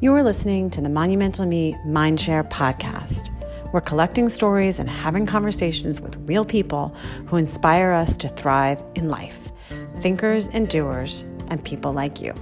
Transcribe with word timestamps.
You're 0.00 0.22
listening 0.22 0.70
to 0.70 0.80
the 0.80 0.88
Monumental 0.88 1.44
Me 1.44 1.74
Mindshare 1.84 2.48
podcast. 2.48 3.32
We're 3.72 3.80
collecting 3.80 4.28
stories 4.28 4.78
and 4.78 4.88
having 4.88 5.26
conversations 5.26 6.00
with 6.00 6.14
real 6.18 6.44
people 6.44 6.94
who 7.26 7.36
inspire 7.36 7.90
us 7.90 8.16
to 8.18 8.28
thrive 8.28 8.80
in 8.94 9.08
life 9.08 9.50
thinkers 10.00 10.46
and 10.52 10.68
doers, 10.68 11.24
and 11.48 11.64
people 11.64 11.92
like 11.92 12.20
you. 12.20 12.32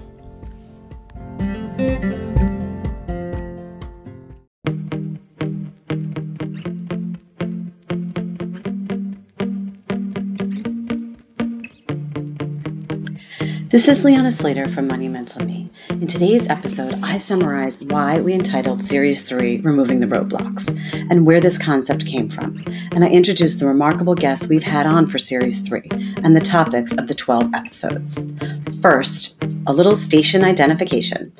This 13.76 13.88
is 13.88 14.06
Leanna 14.06 14.30
Slater 14.30 14.68
from 14.68 14.86
Monumental 14.86 15.44
Me. 15.44 15.68
In 15.90 16.06
today's 16.06 16.48
episode, 16.48 16.98
I 17.02 17.18
summarize 17.18 17.84
why 17.84 18.18
we 18.18 18.32
entitled 18.32 18.82
Series 18.82 19.22
3 19.22 19.58
Removing 19.58 20.00
the 20.00 20.06
Roadblocks 20.06 20.74
and 21.10 21.26
where 21.26 21.42
this 21.42 21.58
concept 21.58 22.06
came 22.06 22.30
from. 22.30 22.64
And 22.92 23.04
I 23.04 23.08
introduce 23.08 23.60
the 23.60 23.66
remarkable 23.66 24.14
guests 24.14 24.48
we've 24.48 24.64
had 24.64 24.86
on 24.86 25.06
for 25.06 25.18
Series 25.18 25.60
3 25.60 25.82
and 26.22 26.34
the 26.34 26.40
topics 26.40 26.92
of 26.92 27.06
the 27.06 27.14
12 27.14 27.52
episodes. 27.52 28.32
First, 28.80 29.36
a 29.66 29.74
little 29.74 29.94
station 29.94 30.42
identification. 30.42 31.30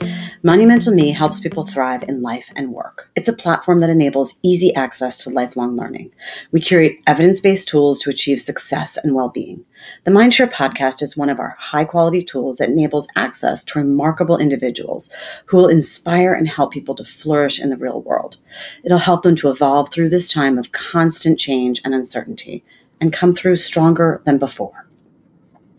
Monumental 0.47 0.95
Me 0.95 1.11
helps 1.11 1.41
people 1.41 1.65
thrive 1.65 2.05
in 2.05 2.23
life 2.23 2.53
and 2.55 2.73
work. 2.73 3.11
It's 3.17 3.29
a 3.29 3.33
platform 3.33 3.81
that 3.81 3.91
enables 3.91 4.39
easy 4.45 4.73
access 4.77 5.19
to 5.25 5.31
lifelong 5.31 5.75
learning. 5.75 6.15
We 6.53 6.61
curate 6.61 6.99
evidence 7.05 7.41
based 7.41 7.67
tools 7.67 7.99
to 7.99 8.11
achieve 8.11 8.41
success 8.41 8.97
and 8.97 9.13
well 9.13 9.29
being. 9.29 9.65
The 10.05 10.13
Mindshare 10.13 10.49
podcast 10.49 11.03
is 11.03 11.17
one 11.17 11.31
of 11.31 11.41
our 11.41 11.57
high 11.59 11.85
quality 11.85 12.23
tools 12.23 12.59
that 12.59 12.69
enables 12.69 13.09
access 13.17 13.65
to 13.65 13.81
remarkable 13.81 14.39
individuals 14.39 15.13
who 15.47 15.57
will 15.57 15.67
inspire 15.67 16.33
and 16.33 16.47
help 16.47 16.71
people 16.71 16.95
to 16.95 17.05
flourish 17.05 17.61
in 17.61 17.69
the 17.69 17.77
real 17.77 18.03
world. 18.03 18.37
It'll 18.85 18.99
help 18.99 19.25
them 19.25 19.35
to 19.35 19.51
evolve 19.51 19.91
through 19.91 20.11
this 20.11 20.33
time 20.33 20.59
of 20.59 20.71
constant 20.71 21.41
change 21.41 21.81
and 21.85 21.93
uncertainty 21.93 22.63
and 23.01 23.13
come 23.13 23.33
through 23.33 23.57
stronger 23.57 24.23
than 24.25 24.39
before. 24.39 24.86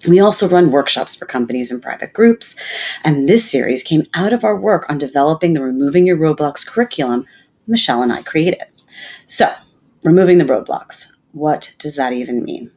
We 0.05 0.19
also 0.19 0.47
run 0.47 0.71
workshops 0.71 1.15
for 1.15 1.25
companies 1.25 1.71
and 1.71 1.81
private 1.81 2.13
groups, 2.13 2.55
and 3.03 3.27
this 3.27 3.49
series 3.49 3.81
came 3.81 4.03
out 4.13 4.33
of 4.33 4.43
our 4.43 4.55
work 4.55 4.87
on 4.89 4.97
developing 4.99 5.53
the 5.53 5.63
Removing 5.63 6.05
Your 6.05 6.17
Roadblocks 6.17 6.67
curriculum 6.67 7.25
Michelle 7.67 8.03
and 8.03 8.13
I 8.13 8.21
created. 8.21 8.63
So, 9.25 9.53
removing 10.03 10.37
the 10.37 10.45
roadblocks, 10.45 11.07
what 11.33 11.75
does 11.79 11.95
that 11.95 12.13
even 12.13 12.43
mean? 12.43 12.71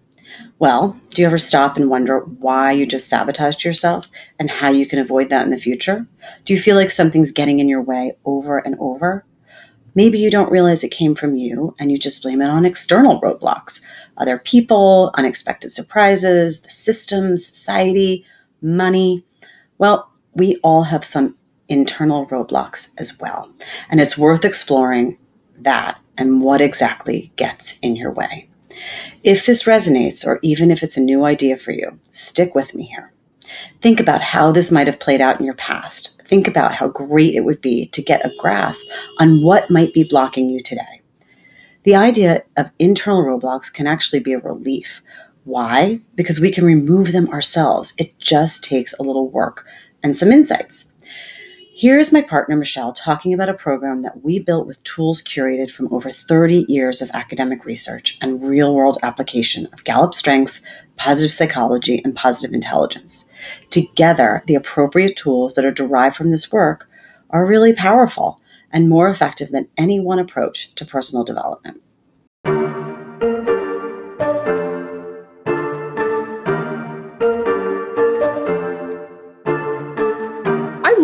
Well, 0.58 0.98
do 1.10 1.22
you 1.22 1.26
ever 1.26 1.38
stop 1.38 1.76
and 1.76 1.90
wonder 1.90 2.20
why 2.20 2.72
you 2.72 2.86
just 2.86 3.08
sabotaged 3.08 3.64
yourself 3.64 4.08
and 4.38 4.50
how 4.50 4.70
you 4.70 4.86
can 4.86 4.98
avoid 4.98 5.28
that 5.30 5.44
in 5.44 5.50
the 5.50 5.56
future? 5.56 6.06
Do 6.44 6.54
you 6.54 6.60
feel 6.60 6.76
like 6.76 6.90
something's 6.90 7.32
getting 7.32 7.58
in 7.58 7.68
your 7.68 7.82
way 7.82 8.16
over 8.24 8.58
and 8.58 8.76
over? 8.78 9.24
Maybe 9.94 10.18
you 10.18 10.30
don't 10.30 10.50
realize 10.50 10.84
it 10.84 10.90
came 10.90 11.14
from 11.14 11.36
you 11.36 11.74
and 11.78 11.90
you 11.90 11.98
just 11.98 12.22
blame 12.22 12.42
it 12.42 12.48
on 12.48 12.64
external 12.64 13.20
roadblocks 13.20 13.80
other 14.16 14.38
people, 14.38 15.10
unexpected 15.14 15.72
surprises, 15.72 16.60
the 16.60 16.70
system, 16.70 17.36
society, 17.36 18.24
money. 18.60 19.24
Well, 19.78 20.12
we 20.34 20.56
all 20.62 20.84
have 20.84 21.04
some 21.04 21.36
internal 21.68 22.26
roadblocks 22.26 22.92
as 22.98 23.18
well. 23.18 23.50
And 23.88 24.00
it's 24.00 24.18
worth 24.18 24.44
exploring 24.44 25.16
that 25.58 25.98
and 26.18 26.42
what 26.42 26.60
exactly 26.60 27.32
gets 27.36 27.78
in 27.78 27.96
your 27.96 28.12
way. 28.12 28.48
If 29.22 29.46
this 29.46 29.64
resonates, 29.64 30.26
or 30.26 30.38
even 30.42 30.70
if 30.70 30.82
it's 30.82 30.96
a 30.96 31.02
new 31.02 31.24
idea 31.24 31.56
for 31.56 31.72
you, 31.72 31.98
stick 32.12 32.54
with 32.54 32.74
me 32.74 32.84
here. 32.84 33.12
Think 33.80 34.00
about 34.00 34.22
how 34.22 34.52
this 34.52 34.70
might 34.70 34.86
have 34.86 35.00
played 35.00 35.20
out 35.20 35.38
in 35.40 35.46
your 35.46 35.54
past. 35.54 36.20
Think 36.26 36.46
about 36.46 36.74
how 36.74 36.88
great 36.88 37.34
it 37.34 37.44
would 37.44 37.60
be 37.60 37.86
to 37.86 38.02
get 38.02 38.24
a 38.24 38.32
grasp 38.38 38.88
on 39.18 39.42
what 39.42 39.70
might 39.70 39.92
be 39.92 40.04
blocking 40.04 40.48
you 40.48 40.60
today. 40.60 41.00
The 41.84 41.94
idea 41.94 42.42
of 42.56 42.72
internal 42.78 43.24
roadblocks 43.24 43.72
can 43.72 43.86
actually 43.86 44.20
be 44.20 44.32
a 44.32 44.38
relief. 44.38 45.00
Why? 45.44 46.00
Because 46.14 46.40
we 46.40 46.52
can 46.52 46.64
remove 46.64 47.12
them 47.12 47.28
ourselves. 47.30 47.94
It 47.98 48.18
just 48.18 48.62
takes 48.62 48.92
a 48.94 49.02
little 49.02 49.28
work 49.28 49.66
and 50.02 50.14
some 50.14 50.30
insights. 50.30 50.89
Here's 51.80 52.12
my 52.12 52.20
partner, 52.20 52.56
Michelle, 52.56 52.92
talking 52.92 53.32
about 53.32 53.48
a 53.48 53.54
program 53.54 54.02
that 54.02 54.22
we 54.22 54.38
built 54.38 54.66
with 54.66 54.84
tools 54.84 55.22
curated 55.22 55.70
from 55.70 55.90
over 55.90 56.10
30 56.10 56.66
years 56.68 57.00
of 57.00 57.10
academic 57.14 57.64
research 57.64 58.18
and 58.20 58.44
real 58.44 58.74
world 58.74 58.98
application 59.02 59.66
of 59.72 59.82
Gallup 59.84 60.12
strengths, 60.12 60.60
positive 60.96 61.32
psychology, 61.32 62.02
and 62.04 62.14
positive 62.14 62.52
intelligence. 62.52 63.30
Together, 63.70 64.42
the 64.46 64.56
appropriate 64.56 65.16
tools 65.16 65.54
that 65.54 65.64
are 65.64 65.70
derived 65.70 66.16
from 66.16 66.30
this 66.30 66.52
work 66.52 66.86
are 67.30 67.46
really 67.46 67.72
powerful 67.72 68.42
and 68.70 68.90
more 68.90 69.08
effective 69.08 69.48
than 69.48 69.66
any 69.78 69.98
one 69.98 70.18
approach 70.18 70.74
to 70.74 70.84
personal 70.84 71.24
development. 71.24 71.80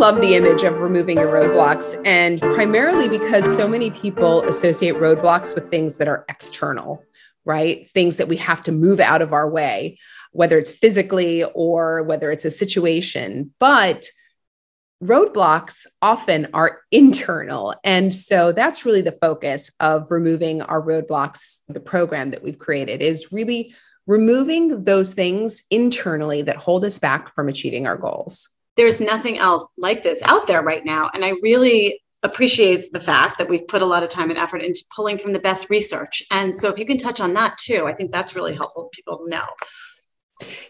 Love 0.06 0.21
the 0.21 0.37
image 0.37 0.62
of 0.62 0.78
removing 0.78 1.19
your 1.19 1.27
roadblocks, 1.27 2.00
and 2.06 2.41
primarily 2.41 3.09
because 3.09 3.44
so 3.56 3.67
many 3.67 3.91
people 3.91 4.44
associate 4.44 4.94
roadblocks 4.94 5.53
with 5.53 5.69
things 5.69 5.99
that 5.99 6.06
are 6.06 6.25
external, 6.28 7.03
right? 7.44 7.91
Things 7.91 8.16
that 8.19 8.28
we 8.28 8.37
have 8.37 8.62
to 8.62 8.71
move 8.71 9.00
out 9.00 9.21
of 9.21 9.33
our 9.33 9.50
way, 9.50 9.99
whether 10.31 10.61
it's 10.61 10.71
physically 10.71 11.43
or 11.56 12.05
whether 12.05 12.31
it's 12.31 12.45
a 12.45 12.53
situation. 12.53 13.53
But 13.59 14.06
roadblocks 15.03 15.87
often 16.00 16.50
are 16.55 16.83
internal. 16.93 17.75
And 17.83 18.15
so 18.15 18.53
that's 18.53 18.87
really 18.87 19.03
the 19.03 19.19
focus 19.21 19.72
of 19.81 20.12
removing 20.12 20.62
our 20.62 20.81
roadblocks. 20.81 21.62
The 21.66 21.81
program 21.81 22.31
that 22.31 22.45
we've 22.45 22.61
created 22.61 23.03
is 23.03 23.33
really 23.33 23.75
removing 24.06 24.84
those 24.84 25.15
things 25.15 25.65
internally 25.69 26.43
that 26.43 26.55
hold 26.55 26.84
us 26.84 27.00
back 27.00 27.34
from 27.34 27.49
achieving 27.49 27.89
our 27.89 27.97
goals 27.97 28.50
there's 28.77 29.01
nothing 29.01 29.39
else 29.39 29.69
like 29.77 30.03
this 30.03 30.23
out 30.25 30.47
there 30.47 30.63
right 30.63 30.85
now. 30.85 31.11
And 31.15 31.25
I 31.25 31.31
really 31.43 32.01
appreciate 32.23 32.93
the 32.93 33.01
fact 33.01 33.39
that 33.39 33.49
we've 33.49 33.67
put 33.69 33.83
a 33.83 33.87
lot 33.87 34.03
of 34.03 34.11
time 34.11 34.31
and 34.31 34.39
effort 34.39 34.63
into 34.63 34.85
pulling 34.95 35.19
from 35.19 35.33
the 35.33 35.39
best 35.39 35.71
research. 35.71 36.23
And 36.31 36.55
so 36.55 36.69
if 36.71 36.79
you 36.79 36.87
can 36.87 36.99
touch 36.99 37.21
on 37.21 37.35
that 37.35 37.57
too, 37.59 37.87
I 37.87 37.95
think 37.95 38.11
that's 38.11 38.35
really 38.35 38.55
helpful 38.55 38.89
people 38.93 39.23
know. 39.27 39.47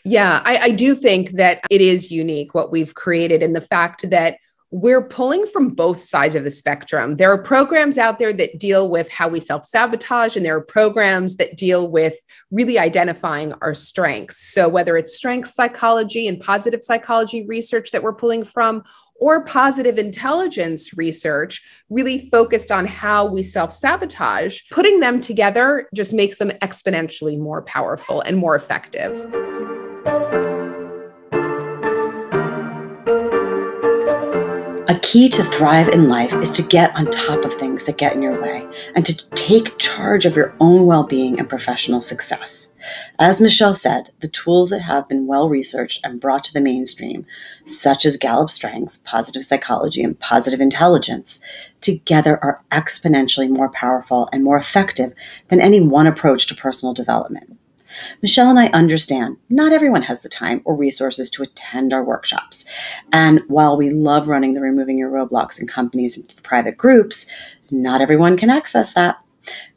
Yeah, 0.05 0.43
I, 0.45 0.57
I 0.57 0.71
do 0.71 0.95
think 0.95 1.33
that 1.33 1.65
it 1.71 1.81
is 1.81 2.11
unique 2.13 2.55
what 2.55 2.71
we've 2.71 2.95
created 2.95 3.43
and 3.43 3.55
the 3.55 3.61
fact 3.61 4.09
that 4.11 4.39
we're 4.73 5.03
pulling 5.03 5.47
from 5.47 5.69
both 5.69 6.01
sides 6.01 6.35
of 6.35 6.43
the 6.45 6.51
spectrum. 6.51 7.17
There 7.17 7.33
are 7.33 7.41
programs 7.41 7.99
out 7.99 8.19
there 8.19 8.33
that 8.33 8.59
deal 8.59 8.91
with 8.91 9.11
how 9.11 9.29
we 9.29 9.39
self 9.39 9.65
sabotage, 9.65 10.37
and 10.37 10.45
there 10.45 10.57
are 10.57 10.61
programs 10.61 11.37
that 11.37 11.57
deal 11.57 11.91
with 11.91 12.15
really 12.51 12.79
identifying 12.79 13.53
our 13.63 13.75
strengths. 13.75 14.39
So, 14.53 14.69
whether 14.69 14.97
it's 14.97 15.15
strength 15.15 15.49
psychology 15.49 16.27
and 16.27 16.41
positive 16.41 16.83
psychology 16.83 17.47
research 17.47 17.93
that 17.93 18.03
we're 18.03 18.13
pulling 18.13 18.45
from, 18.45 18.83
or 19.21 19.45
positive 19.45 19.99
intelligence 19.99 20.97
research, 20.97 21.63
really 21.89 22.29
focused 22.31 22.71
on 22.71 22.87
how 22.87 23.25
we 23.25 23.43
self 23.43 23.73
sabotage, 23.73 24.63
putting 24.71 25.01
them 25.01 25.21
together 25.21 25.89
just 25.95 26.13
makes 26.13 26.39
them 26.39 26.51
exponentially 26.63 27.39
more 27.39 27.63
powerful 27.63 28.21
and 28.23 28.37
more 28.37 28.57
effective. 28.57 29.15
A 34.97 34.99
key 35.01 35.29
to 35.29 35.45
thrive 35.45 35.91
in 35.91 36.09
life 36.09 36.33
is 36.37 36.51
to 36.53 36.63
get 36.63 36.97
on 36.97 37.11
top 37.11 37.45
of 37.45 37.53
things 37.53 37.85
that 37.85 37.99
get 37.99 38.15
in 38.15 38.23
your 38.23 38.41
way 38.41 38.67
and 38.95 39.05
to 39.05 39.29
take 39.33 39.77
charge 39.77 40.25
of 40.25 40.35
your 40.35 40.55
own 40.59 40.87
well 40.87 41.05
being 41.05 41.39
and 41.39 41.47
professional 41.47 42.01
success. 42.01 42.73
As 43.19 43.39
Michelle 43.39 43.75
said, 43.75 44.13
the 44.21 44.29
tools 44.29 44.71
that 44.71 44.81
have 44.81 45.07
been 45.07 45.27
well 45.27 45.51
researched 45.51 46.01
and 46.03 46.19
brought 46.19 46.45
to 46.45 46.55
the 46.55 46.63
mainstream, 46.63 47.27
such 47.67 48.07
as 48.07 48.17
Gallup 48.17 48.49
Strengths, 48.49 48.97
positive 49.05 49.45
psychology, 49.45 50.03
and 50.03 50.19
positive 50.19 50.63
intelligence, 50.63 51.43
together 51.83 52.43
are 52.43 52.65
exponentially 52.73 53.51
more 53.51 53.69
powerful 53.69 54.31
and 54.33 54.45
more 54.45 54.57
effective 54.57 55.13
than 55.49 55.61
any 55.61 55.79
one 55.79 56.07
approach 56.07 56.47
to 56.47 56.55
personal 56.55 56.95
development. 56.95 57.56
Michelle 58.23 58.51
and 58.51 58.59
I 58.59 58.69
understand 58.69 59.37
not 59.49 59.73
everyone 59.73 60.03
has 60.03 60.23
the 60.23 60.29
time 60.29 60.63
or 60.65 60.77
resources 60.77 61.31
to 61.31 61.43
attend 61.43 61.93
our 61.93 62.05
workshops. 62.05 62.65
And 63.13 63.43
while 63.49 63.77
we 63.77 63.91
love 63.91 64.29
running 64.29 64.55
the 64.55 64.61
Removing 64.61 64.99
Your 64.99 65.11
Roadblocks 65.11 65.61
in 65.61 65.67
companies 65.67 66.17
and 66.17 66.43
private 66.43 66.77
groups, 66.77 67.27
not 67.71 68.01
everyone 68.01 68.37
can 68.37 68.51
access 68.51 68.95
that. 68.95 69.19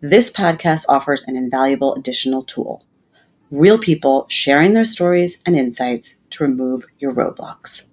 This 0.02 0.32
podcast 0.32 0.86
offers 0.90 1.24
an 1.26 1.36
invaluable 1.36 1.94
additional 1.96 2.42
tool 2.42 2.84
real 3.52 3.80
people 3.80 4.26
sharing 4.30 4.74
their 4.74 4.86
stories 4.86 5.42
and 5.46 5.56
insights 5.56 6.22
to 6.30 6.44
remove 6.44 6.86
your 7.00 7.14
roadblocks. 7.14 7.92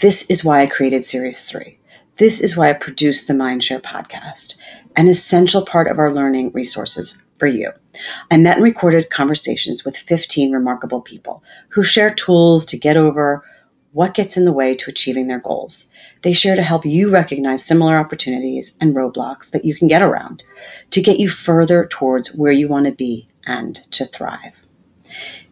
This 0.00 0.28
is 0.28 0.44
why 0.44 0.62
I 0.62 0.66
created 0.66 1.04
Series 1.04 1.48
3. 1.48 1.78
This 2.16 2.40
is 2.40 2.56
why 2.56 2.70
I 2.70 2.74
produced 2.74 3.28
the 3.28 3.34
Mindshare 3.34 3.80
podcast, 3.80 4.58
an 4.96 5.08
essential 5.08 5.64
part 5.64 5.88
of 5.88 5.98
our 5.98 6.12
learning 6.12 6.50
resources 6.52 7.22
for 7.38 7.46
you. 7.46 7.72
I 8.30 8.36
met 8.36 8.56
and 8.56 8.64
recorded 8.64 9.10
conversations 9.10 9.84
with 9.84 9.96
15 9.96 10.52
remarkable 10.52 11.00
people 11.00 11.42
who 11.70 11.82
share 11.82 12.12
tools 12.12 12.64
to 12.66 12.78
get 12.78 12.96
over 12.96 13.44
what 13.92 14.12
gets 14.12 14.36
in 14.36 14.44
the 14.44 14.52
way 14.52 14.74
to 14.74 14.90
achieving 14.90 15.26
their 15.26 15.40
goals. 15.40 15.90
They 16.20 16.34
share 16.34 16.54
to 16.54 16.62
help 16.62 16.84
you 16.84 17.10
recognize 17.10 17.64
similar 17.64 17.96
opportunities 17.96 18.76
and 18.80 18.94
roadblocks 18.94 19.50
that 19.52 19.64
you 19.64 19.74
can 19.74 19.88
get 19.88 20.02
around 20.02 20.44
to 20.90 21.00
get 21.00 21.18
you 21.18 21.30
further 21.30 21.86
towards 21.86 22.34
where 22.34 22.52
you 22.52 22.68
want 22.68 22.84
to 22.86 22.92
be 22.92 23.28
and 23.46 23.76
to 23.92 24.04
thrive. 24.04 24.52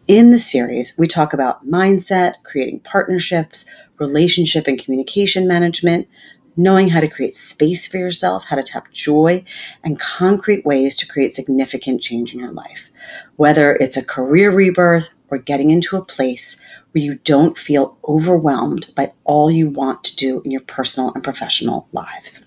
In 0.07 0.29
the 0.29 0.37
series, 0.37 0.95
we 0.99 1.07
talk 1.07 1.33
about 1.33 1.67
mindset, 1.67 2.35
creating 2.43 2.81
partnerships, 2.81 3.67
relationship 3.97 4.67
and 4.67 4.77
communication 4.77 5.47
management, 5.47 6.07
knowing 6.57 6.89
how 6.89 6.99
to 6.99 7.07
create 7.07 7.35
space 7.35 7.87
for 7.87 7.97
yourself, 7.97 8.45
how 8.45 8.55
to 8.55 8.63
tap 8.63 8.91
joy, 8.91 9.43
and 9.83 9.99
concrete 9.99 10.65
ways 10.65 10.95
to 10.97 11.07
create 11.07 11.31
significant 11.31 12.01
change 12.01 12.33
in 12.33 12.39
your 12.39 12.51
life. 12.51 12.89
Whether 13.35 13.75
it's 13.75 13.97
a 13.97 14.05
career 14.05 14.51
rebirth 14.51 15.13
or 15.29 15.37
getting 15.37 15.69
into 15.69 15.97
a 15.97 16.05
place 16.05 16.59
where 16.91 17.03
you 17.03 17.19
don't 17.23 17.57
feel 17.57 17.97
overwhelmed 18.07 18.93
by 18.95 19.11
all 19.23 19.51
you 19.51 19.69
want 19.69 20.03
to 20.05 20.15
do 20.15 20.41
in 20.45 20.51
your 20.51 20.61
personal 20.61 21.11
and 21.13 21.23
professional 21.23 21.87
lives. 21.91 22.45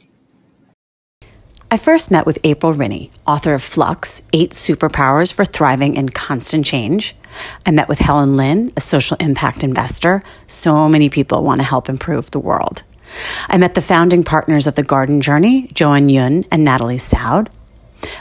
I 1.70 1.76
first 1.76 2.10
met 2.10 2.24
with 2.24 2.38
April 2.44 2.72
Rinne, 2.72 3.10
author 3.26 3.52
of 3.52 3.62
Flux 3.62 4.22
Eight 4.32 4.52
Superpowers 4.52 5.30
for 5.30 5.44
Thriving 5.44 5.96
in 5.96 6.08
Constant 6.08 6.64
Change. 6.64 7.14
I 7.66 7.72
met 7.72 7.90
with 7.90 7.98
Helen 7.98 8.38
Lin, 8.38 8.72
a 8.74 8.80
social 8.80 9.18
impact 9.20 9.62
investor. 9.62 10.22
So 10.46 10.88
many 10.88 11.10
people 11.10 11.42
want 11.42 11.60
to 11.60 11.66
help 11.66 11.90
improve 11.90 12.30
the 12.30 12.38
world. 12.38 12.84
I 13.48 13.56
met 13.56 13.74
the 13.74 13.82
founding 13.82 14.22
partners 14.22 14.66
of 14.66 14.74
the 14.74 14.82
Garden 14.82 15.20
Journey, 15.20 15.68
Joan 15.72 16.08
Yun 16.08 16.44
and 16.50 16.64
Natalie 16.64 16.96
Saud. 16.96 17.48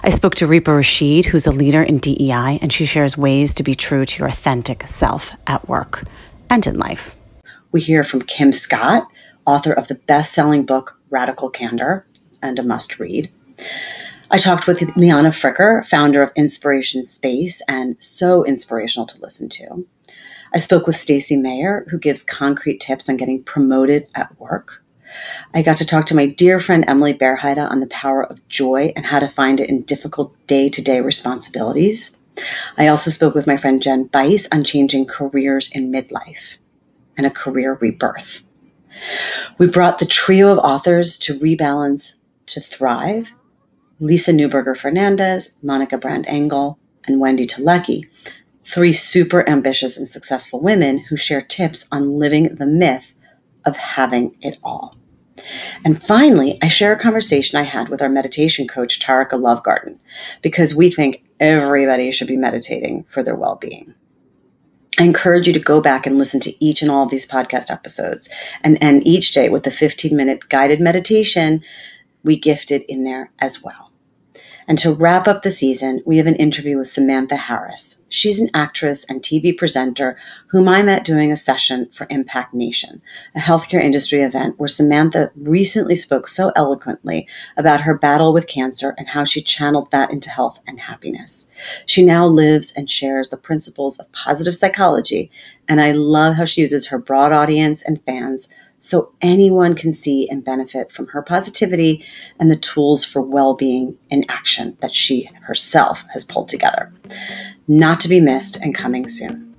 I 0.03 0.09
spoke 0.09 0.35
to 0.35 0.45
Reepa 0.45 0.75
Rashid, 0.75 1.25
who's 1.25 1.47
a 1.47 1.51
leader 1.51 1.83
in 1.83 1.99
DEI, 1.99 2.59
and 2.61 2.73
she 2.73 2.85
shares 2.85 3.17
ways 3.17 3.53
to 3.55 3.63
be 3.63 3.75
true 3.75 4.05
to 4.05 4.19
your 4.19 4.27
authentic 4.27 4.87
self 4.87 5.33
at 5.45 5.67
work 5.67 6.03
and 6.49 6.65
in 6.65 6.77
life. 6.77 7.15
We 7.71 7.81
hear 7.81 8.03
from 8.03 8.21
Kim 8.21 8.51
Scott, 8.51 9.07
author 9.45 9.73
of 9.73 9.87
the 9.87 9.95
best 9.95 10.33
selling 10.33 10.65
book 10.65 10.99
Radical 11.09 11.49
Candor 11.49 12.05
and 12.41 12.57
a 12.59 12.63
must 12.63 12.99
read. 12.99 13.29
I 14.29 14.37
talked 14.37 14.67
with 14.67 14.81
Liana 14.97 15.29
Fricker, 15.29 15.85
founder 15.85 16.21
of 16.21 16.31
Inspiration 16.35 17.05
Space, 17.05 17.61
and 17.67 17.95
so 17.99 18.43
inspirational 18.43 19.05
to 19.07 19.21
listen 19.21 19.47
to. 19.49 19.85
I 20.57 20.59
spoke 20.59 20.87
with 20.87 20.97
Stacy 20.97 21.37
Mayer, 21.37 21.85
who 21.91 21.99
gives 21.99 22.23
concrete 22.23 22.79
tips 22.81 23.07
on 23.07 23.15
getting 23.15 23.43
promoted 23.43 24.07
at 24.15 24.39
work. 24.39 24.83
I 25.53 25.61
got 25.61 25.77
to 25.77 25.85
talk 25.85 26.07
to 26.07 26.15
my 26.15 26.25
dear 26.25 26.59
friend 26.59 26.83
Emily 26.87 27.13
Bearheide 27.13 27.59
on 27.59 27.79
the 27.79 27.85
power 27.85 28.23
of 28.23 28.47
joy 28.47 28.91
and 28.95 29.05
how 29.05 29.19
to 29.19 29.27
find 29.27 29.59
it 29.59 29.69
in 29.69 29.83
difficult 29.83 30.33
day 30.47 30.67
to 30.67 30.81
day 30.81 30.99
responsibilities. 30.99 32.17
I 32.75 32.87
also 32.87 33.11
spoke 33.11 33.35
with 33.35 33.45
my 33.45 33.55
friend 33.55 33.83
Jen 33.83 34.05
Bice 34.05 34.47
on 34.51 34.63
changing 34.63 35.05
careers 35.05 35.71
in 35.71 35.91
midlife 35.91 36.57
and 37.15 37.27
a 37.27 37.29
career 37.29 37.77
rebirth. 37.79 38.41
We 39.59 39.69
brought 39.69 39.99
the 39.99 40.07
trio 40.07 40.51
of 40.51 40.57
authors 40.57 41.19
to 41.19 41.37
rebalance 41.37 42.15
to 42.47 42.59
thrive 42.59 43.31
Lisa 43.99 44.31
Newberger 44.31 44.75
Fernandez, 44.75 45.55
Monica 45.61 45.99
Brand 45.99 46.25
Engel, 46.27 46.79
and 47.05 47.19
Wendy 47.19 47.45
Teleki, 47.45 48.09
three 48.67 48.91
super 48.91 49.47
ambitious 49.47 49.97
and 49.97 50.09
successful 50.09 50.59
women 50.59 50.99
who 50.99 51.15
share 51.15 51.41
tips 51.41 51.87
on 51.91 52.19
living 52.19 52.55
the 52.55 52.65
myth 52.65 53.13
of 53.65 53.77
having 53.77 54.35
it 54.41 54.57
all. 54.63 54.97
And 55.85 56.01
finally, 56.01 56.57
I 56.61 56.67
share 56.67 56.93
a 56.93 56.99
conversation 56.99 57.57
I 57.57 57.63
had 57.63 57.89
with 57.89 58.01
our 58.01 58.09
meditation 58.09 58.67
coach, 58.67 58.99
Tarika 58.99 59.33
Lovegarden, 59.33 59.97
because 60.41 60.75
we 60.75 60.89
think 60.89 61.23
everybody 61.39 62.11
should 62.11 62.27
be 62.27 62.35
meditating 62.35 63.03
for 63.03 63.23
their 63.23 63.35
well 63.35 63.55
being. 63.55 63.93
I 64.99 65.03
encourage 65.03 65.45
you 65.47 65.53
to 65.53 65.59
go 65.59 65.79
back 65.79 66.07
and 66.07 66.17
listen 66.17 66.39
to 66.41 66.65
each 66.65 66.81
and 66.81 66.89
all 66.89 67.03
of 67.03 67.11
these 67.11 67.27
podcast 67.27 67.71
episodes 67.71 68.29
and 68.63 68.77
end 68.81 69.05
each 69.05 69.31
day 69.31 69.47
with 69.47 69.63
the 69.63 69.71
15 69.71 70.15
minute 70.15 70.49
guided 70.49 70.81
meditation 70.81 71.63
we 72.23 72.37
gifted 72.37 72.81
in 72.89 73.03
there 73.03 73.31
as 73.39 73.63
well. 73.63 73.86
And 74.69 74.77
to 74.79 74.93
wrap 74.93 75.29
up 75.29 75.43
the 75.43 75.49
season, 75.49 76.01
we 76.05 76.17
have 76.17 76.27
an 76.27 76.35
interview 76.35 76.77
with 76.77 76.87
Samantha 76.87 77.37
Harris. 77.37 78.01
She's 78.09 78.41
an 78.41 78.49
actress 78.53 79.05
and 79.05 79.21
TV 79.21 79.57
presenter 79.57 80.17
whom 80.47 80.67
I 80.67 80.83
met 80.83 81.05
doing 81.05 81.31
a 81.31 81.37
session 81.37 81.89
for 81.93 82.05
Impact 82.09 82.53
Nation, 82.53 83.01
a 83.33 83.39
healthcare 83.39 83.81
industry 83.81 84.21
event 84.21 84.59
where 84.59 84.67
Samantha 84.67 85.31
recently 85.35 85.95
spoke 85.95 86.27
so 86.27 86.51
eloquently 86.53 87.27
about 87.55 87.81
her 87.81 87.97
battle 87.97 88.33
with 88.33 88.47
cancer 88.47 88.93
and 88.97 89.07
how 89.07 89.23
she 89.23 89.41
channeled 89.41 89.89
that 89.91 90.11
into 90.11 90.29
health 90.29 90.59
and 90.67 90.81
happiness. 90.81 91.49
She 91.85 92.05
now 92.05 92.27
lives 92.27 92.73
and 92.75 92.91
shares 92.91 93.29
the 93.29 93.37
principles 93.37 93.99
of 93.99 94.11
positive 94.11 94.55
psychology, 94.55 95.31
and 95.69 95.79
I 95.79 95.91
love 95.91 96.35
how 96.35 96.43
she 96.45 96.61
uses 96.61 96.87
her 96.87 96.99
broad 96.99 97.31
audience 97.31 97.81
and 97.83 98.03
fans 98.03 98.53
so 98.77 99.11
anyone 99.21 99.75
can 99.75 99.93
see 99.93 100.29
and 100.29 100.43
benefit 100.43 100.91
from 100.91 101.07
her 101.07 101.21
positivity 101.21 102.03
and 102.39 102.51
the 102.51 102.55
tools 102.55 103.03
for 103.03 103.21
well 103.21 103.55
being 103.55 103.97
in 104.09 104.25
action 104.29 104.77
that 104.81 104.93
she 104.93 105.29
herself 105.43 106.03
has 106.13 106.23
pulled 106.23 106.49
together. 106.49 106.91
Not 107.67 107.99
to 108.01 108.09
be 108.09 108.21
missed 108.21 108.57
and 108.61 108.75
coming 108.75 109.07
soon. 109.07 109.55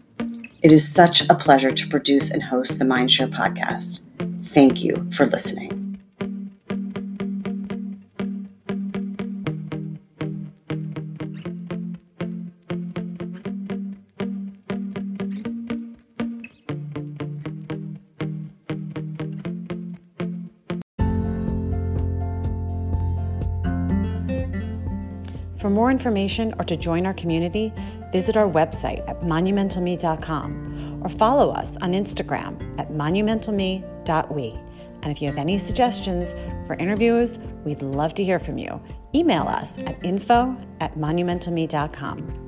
It 0.63 0.73
is 0.73 0.87
such 0.87 1.29
a 1.29 1.35
pleasure 1.35 1.71
to 1.71 1.89
produce 1.89 2.31
and 2.31 2.43
host 2.43 2.79
the 2.79 2.85
Mindshare 2.85 3.33
podcast. 3.33 4.03
Thank 4.49 4.83
you 4.83 5.09
for 5.13 5.27
listening. 5.27 5.78
For 25.59 25.69
more 25.69 25.91
information 25.91 26.55
or 26.59 26.65
to 26.65 26.77
join 26.77 27.05
our 27.05 27.15
community, 27.15 27.73
visit 28.13 28.37
our 28.37 28.49
website 28.49 29.07
at 29.09 29.21
monumentalme.com 29.21 31.01
or 31.03 31.09
follow 31.09 31.51
us 31.51 31.77
on 31.79 31.93
Instagram 31.93 32.79
at 32.79 32.91
monumentalme.we. 32.93 34.61
And 35.03 35.13
if 35.13 35.21
you 35.21 35.29
have 35.29 35.39
any 35.39 35.59
suggestions 35.59 36.35
for 36.67 36.75
interviews, 36.77 37.39
we'd 37.65 37.83
love 37.83 38.15
to 38.15 38.25
hear 38.25 38.39
from 38.39 38.59
you. 38.59 38.81
Email 39.15 39.43
us 39.45 39.79
at 39.79 40.05
info 40.05 40.57
at 40.81 40.95
monumentalme.com. 40.97 42.47